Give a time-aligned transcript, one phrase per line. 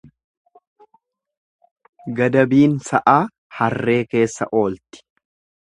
[2.21, 3.21] Gadabiin sa'aa
[3.61, 5.07] harree keessa oolti.